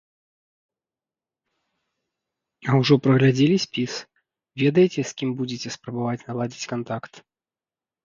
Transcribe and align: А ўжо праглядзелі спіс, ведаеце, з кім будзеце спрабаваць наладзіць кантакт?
А 2.67 2.81
ўжо 2.81 2.99
праглядзелі 3.09 3.61
спіс, 3.69 3.93
ведаеце, 4.65 4.99
з 5.05 5.09
кім 5.23 5.29
будзеце 5.41 5.69
спрабаваць 5.79 6.19
наладзіць 6.27 6.69
кантакт? 6.77 7.13